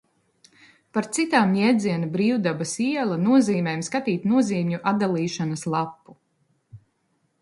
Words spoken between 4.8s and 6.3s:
atdalīšanas lapu.